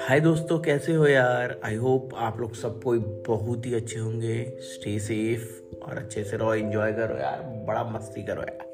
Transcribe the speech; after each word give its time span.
हाय 0.00 0.20
दोस्तों 0.20 0.58
कैसे 0.58 0.92
हो 0.92 1.06
यार? 1.06 1.60
आई 1.64 1.74
होप 1.74 2.10
आप 2.14 2.40
लोग 2.40 2.54
सब 2.54 2.82
कोई 2.82 2.98
बहुत 2.98 3.66
ही 3.66 3.74
अच्छे 3.74 3.98
होंगे। 3.98 4.56
स्टे 4.60 4.98
सेफ़ 4.98 5.76
और 5.84 5.98
अच्छे 5.98 6.24
से 6.24 6.36
रहो 6.36 6.54
एंजॉय 6.54 6.92
करो 6.92 7.16
यार। 7.16 7.64
बड़ा 7.68 7.84
मस्ती 7.84 8.22
करो 8.22 8.42
यार 8.42 8.72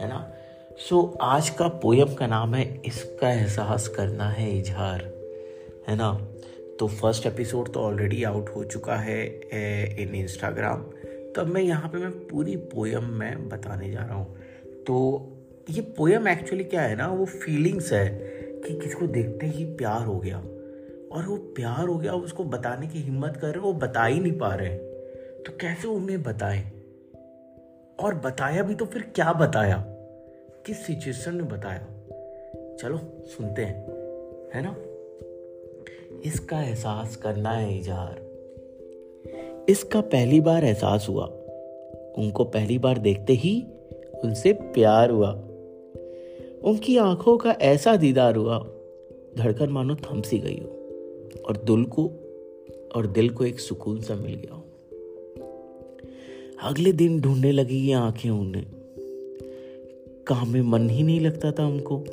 है 0.00 0.08
ना? 0.08 0.32
सो 0.78 1.12
so, 1.12 1.18
आज 1.20 1.50
का 1.50 1.68
पोयम 1.68 2.14
का 2.14 2.26
नाम 2.26 2.54
है 2.54 2.82
इसका 2.86 3.30
एहसास 3.30 3.88
करना 3.88 4.28
है 4.28 4.58
इजहार 4.58 5.02
है 5.88 5.96
ना? 5.96 6.28
तो 6.78 6.86
फ़र्स्ट 6.86 7.26
एपिसोड 7.26 7.72
तो 7.72 7.80
ऑलरेडी 7.80 8.24
आउट 8.24 8.48
हो 8.48 8.64
चुका 8.64 8.96
है 8.96 9.26
इन 10.02 10.14
इंस्टाग्राम 10.14 10.84
तब 11.36 11.46
मैं 11.46 11.62
यहाँ 11.62 11.88
पे 11.88 11.98
मैं 11.98 12.10
पूरी 12.10 12.56
पोयम 12.56 13.04
में 13.04 13.48
बताने 13.48 13.90
जा 13.90 14.00
रहा 14.00 14.14
हूँ। 14.14 14.36
तो 14.86 15.26
ये 15.70 15.80
पोयम 15.80 16.28
एक्चुअली 16.28 16.64
क्या 16.64 16.82
है 16.82 16.96
ना, 16.96 17.08
वो 17.08 17.24
फीलिंग्स 17.24 17.92
है 17.92 18.08
कि 18.60 18.74
किसको 18.74 19.06
देखते 19.06 19.46
ही 19.46 19.64
प्यार 19.64 20.02
हो 20.02 20.18
गया। 20.18 20.38
और 21.12 21.24
वो 21.26 21.36
प्यार 21.36 21.88
हो 21.88 21.98
गया, 21.98 22.14
उसको 22.14 22.44
बताने 22.44 22.86
की 22.86 22.98
हिम्मत 22.98 23.36
कर 23.36 23.48
रहे 23.48 23.60
वो 23.60 23.72
बता 23.72 24.04
ही 24.04 24.20
नहीं 24.20 24.38
पा 24.38 24.54
रहे 24.54 24.76
तो 25.42 25.52
कैसे 25.60 25.88
उन्हें 25.88 26.22
बताएँ? 26.22 26.72
और 28.00 28.14
बताया 28.14 28.62
भी 28.62 28.74
तो 28.74 28.84
फिर 28.84 29.02
क्या 29.14 29.32
बताया? 29.32 29.84
किस 30.66 30.86
सिचुएशन 30.86 31.34
में 31.34 31.48
बताया? 31.48 31.86
चलो, 32.76 33.00
सुनते 33.26 33.62
हैं, 33.62 33.86
है 34.54 34.62
ना? 34.62 34.76
इसका 36.24 36.62
एहसास 36.62 37.16
करना 37.16 37.50
है 37.50 37.78
इजहार। 37.78 38.20
इसका 39.68 40.00
पहली 40.00 40.40
बार 40.40 40.64
एहसास 40.64 41.06
हुआ। 41.08 41.24
उनको 42.18 42.44
पहली 42.44 42.78
बार 42.78 42.98
देखते 42.98 43.32
ही 43.32 43.66
उनसे 44.24 44.52
प्यार 44.52 45.10
हुआ। 45.10 45.48
उनकी 46.64 46.96
आँखों 46.96 47.36
का 47.36 47.50
ऐसा 47.50 47.96
दीदार 47.96 48.36
हुआ, 48.36 48.58
धड़कन 49.38 49.68
मानो 49.68 49.94
थम 49.94 50.22
सी 50.22 50.38
गई 50.38 50.58
हो, 50.58 50.68
और 51.48 51.56
दिल 51.56 51.84
को, 51.84 52.10
और 52.96 53.06
दिल 53.06 53.30
को 53.30 53.44
एक 53.44 53.60
सुकून 53.60 54.00
सा 54.00 54.14
मिल 54.14 54.34
गया 54.34 54.54
हो। 54.54 54.64
अगले 56.62 56.92
दिन 56.92 57.20
ढूँढने 57.20 57.52
लगी 57.52 57.76
ये 57.76 57.92
आँखें 57.92 58.30
उन्हें। 58.30 58.66
काम 60.26 60.48
में 60.48 60.62
मन 60.62 60.90
ही 60.90 61.02
नहीं 61.02 61.20
लगता 61.20 61.52
था 61.52 61.66
उनको। 61.66 62.04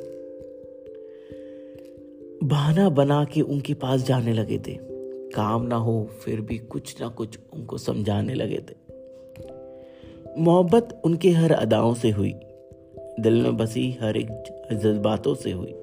बहाना 2.46 2.88
बना 2.88 3.24
के 3.24 3.40
उनके 3.40 3.74
पास 3.74 4.02
जाने 4.02 4.32
लगे 4.32 4.58
थे। 4.58 4.78
काम 5.34 5.62
ना 5.62 5.76
हो, 5.76 6.08
फिर 6.24 6.40
भी 6.40 6.58
कुछ 6.58 7.00
ना 7.00 7.08
कुछ 7.08 7.38
उनको 7.54 7.78
समझाने 7.78 8.34
लगे 8.34 8.58
थे। 8.58 8.74
मोहब्बत 10.38 11.02
उनके 11.04 11.30
हर 11.30 11.52
अदाओं 11.52 11.94
से 11.94 12.10
हुई। 12.10 12.34
दिल 13.20 13.42
में 13.42 13.56
बसी 13.56 13.98
हर 14.00 14.16
एक 14.16 14.28
जज्बातों 14.72 15.34
से 15.34 15.50
हुई। 15.50 15.74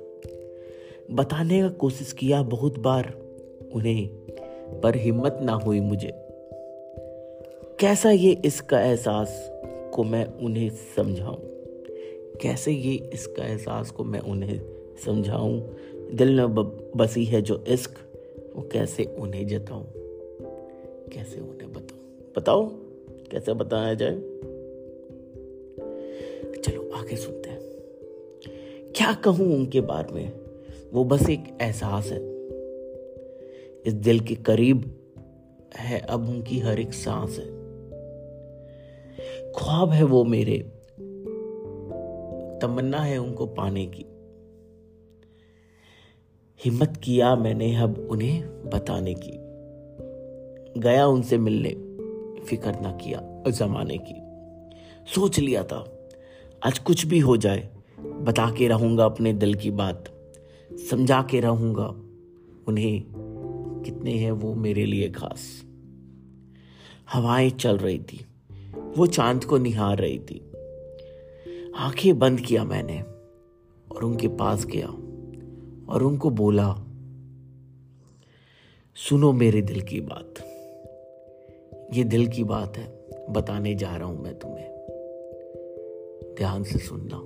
बताने 1.11 1.61
का 1.61 1.69
कोशिश 1.69 2.11
किया 2.11 2.43
बहुत 2.43 2.79
बार, 2.79 3.13
उन्हें 3.73 4.07
पर 4.81 4.95
हिम्मत 4.95 5.39
ना 5.41 5.53
हुई 5.53 5.79
मुझे। 5.79 6.11
कैसा 7.79 8.11
ये 8.11 8.41
इसका 8.45 8.81
एहसास 8.81 9.49
को 9.93 10.03
मैं 10.03 10.25
उन्हें 10.25 10.69
समझाऊं? 10.69 11.37
कैसे 12.41 12.71
ये 12.71 13.09
इसका 13.13 13.45
एहसास 13.45 13.91
को 13.91 14.03
मैं 14.03 14.19
उन्हें 14.19 14.61
समझाऊं? 15.05 15.61
दिल 16.13 16.35
में 16.35 16.55
बसी 16.97 17.25
है 17.25 17.41
जो 17.41 17.63
इश्क, 17.67 17.91
वो 18.55 18.69
कैसे 18.71 19.03
उन्हें 19.03 19.47
जताऊं? 19.47 19.83
कैसे 21.09 21.39
उन्हें 21.39 21.73
बताऊँ? 21.73 22.01
बताओ, 22.37 22.69
कैसे 23.31 23.53
बताया 23.53 23.93
जाए? 23.93 24.21
आगे 26.97 27.15
सुनते 27.15 27.49
हैं। 27.49 27.59
क्या 28.95 29.13
कहूँ 29.13 29.55
उनके 29.55 29.81
बारे 29.81 30.13
में? 30.13 30.39
वो 30.93 31.03
बस 31.03 31.29
एक 31.29 31.57
एहसास 31.61 32.05
है। 32.05 32.37
इस 33.85 33.93
दिल 33.93 34.19
के 34.19 34.35
करीब 34.35 34.93
है 35.75 35.99
अब 35.99 36.29
उनकी 36.29 36.59
हर 36.59 36.79
एक 36.79 36.93
सांस 36.93 37.39
है। 37.39 37.45
ख्वाब 39.51 39.89
है 39.89 40.03
वो 40.03 40.23
मेरे। 40.23 40.57
तमन्ना 42.61 42.97
है 42.97 43.17
उनको 43.17 43.45
पाने 43.45 43.85
की। 43.85 44.05
हिम्मत 46.65 47.01
किया 47.03 47.35
मैंने 47.35 47.75
अब 47.75 48.07
उन्हें 48.11 48.69
बताने 48.69 49.13
की। 49.13 49.37
गया 50.79 51.07
उनसे 51.07 51.37
मिलने। 51.37 51.69
फ़िक्र 52.41 52.79
ना 52.81 52.91
किया 52.91 53.43
जमाने 53.47 53.97
की। 53.97 54.27
सोच 55.15 55.39
लिया 55.39 55.63
था। 55.63 55.96
आज 56.65 56.79
कुछ 56.79 57.05
भी 57.05 57.19
हो 57.19 57.35
जाए, 57.37 57.69
बता 57.99 58.49
के 58.51 58.67
रहूँगा 58.67 59.05
अपने 59.05 59.33
दिल 59.33 59.53
की 59.55 59.71
बात, 59.71 60.03
समझा 60.89 61.21
के 61.21 61.39
रहूँगा 61.39 61.85
उन्हें 62.67 63.03
कितने 63.83 64.11
हैं 64.11 64.31
वो 64.31 64.53
मेरे 64.55 64.85
लिए 64.85 65.09
खास। 65.09 65.43
हवाएँ 67.13 67.49
चल 67.49 67.77
रही 67.77 67.99
थी, 67.99 68.25
वो 68.97 69.05
चाँद 69.05 69.43
को 69.43 69.57
निहार 69.57 69.97
रही 69.97 70.19
थी। 70.19 70.39
आँखें 71.77 72.19
बंद 72.19 72.39
किया 72.39 72.63
मैंने 72.63 72.99
और 73.87 74.03
उनके 74.03 74.27
पास 74.27 74.65
गया 74.65 74.87
और 75.93 76.03
उनको 76.03 76.29
बोला, 76.29 76.69
सुनो 78.97 79.31
मेरे 79.33 79.61
दिल 79.61 79.81
की 79.81 80.01
बात, 80.01 80.43
ये 81.97 82.03
दिल 82.03 82.27
की 82.27 82.43
बात 82.43 82.77
है, 82.77 82.87
बताने 83.29 83.75
जा 83.75 83.95
रहा 83.95 84.07
हूँ 84.07 84.23
मैं 84.23 84.39
तुम्हें। 84.39 84.76
ध्यान 86.37 86.63
से 86.63 86.79
सुनना 86.79 87.23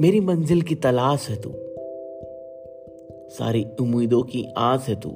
मेरी 0.00 0.20
मंजिल 0.20 0.62
की 0.62 0.74
तलाश 0.74 1.28
है 1.28 1.36
तू। 1.40 1.50
सारी 3.28 3.66
उम्मीदों 3.80 4.22
की 4.22 4.44
आस 4.56 4.88
है 4.88 5.00
तू। 5.00 5.10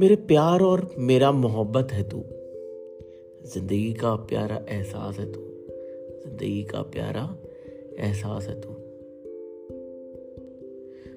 मेरे 0.00 0.16
प्यार 0.16 0.60
और 0.60 0.94
मेरा 0.98 1.32
मोहब्बत 1.32 1.92
है 1.92 2.08
तू। 2.08 2.24
ज़िंदगी 3.48 3.92
का 3.92 4.14
प्यारा 4.14 4.64
एहसास 4.68 5.18
है 5.18 5.32
तू। 5.32 5.40
ज़िंदगी 6.26 6.62
का 6.62 6.82
प्यारा 6.82 7.36
एहसास 7.98 8.46
है 8.46 8.60
तू। 8.60 8.68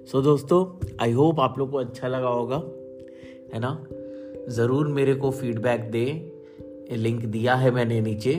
सो 0.06 0.18
so, 0.18 0.24
दोस्तों 0.24 0.88
आई 1.02 1.12
होप 1.12 1.40
आप 1.40 1.56
लोग 1.58 1.72
को 1.72 1.78
अच्छा 1.78 2.08
लगा 2.08 2.28
होगा 2.28 2.58
है 3.53 3.59
ना? 3.59 3.88
ज़रूर 4.50 4.88
मेरे 4.88 5.16
को 5.16 5.31
फीडबैक 5.31 5.81
दे। 5.81 6.32
लिंक 6.91 7.23
दिया 7.25 7.55
है 7.55 7.71
मैंने 7.71 8.01
नीचे, 8.01 8.33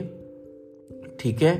ठीक 1.20 1.42
है? 1.42 1.56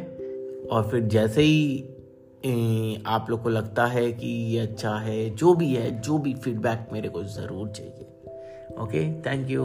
और 0.73 0.89
फिर 0.91 1.01
जैसे 1.01 1.43
ही 1.43 3.03
आप 3.07 3.27
लोग 3.31 3.43
को 3.43 3.49
लगता 3.49 3.87
है 3.87 4.13
कि 4.13 4.27
ये 4.27 4.59
अच्छा 4.59 4.95
है, 4.97 5.31
जो 5.31 5.55
भी 5.55 5.75
है, 5.75 5.91
जो 6.01 6.19
भी 6.19 6.35
फीडबैक 6.35 6.87
मेरे 6.93 7.09
को 7.09 7.23
ज़रूर 7.25 7.69
चाहिए। 7.69 8.07
Okay 8.83 9.03
thank 9.23 9.51
you 9.51 9.65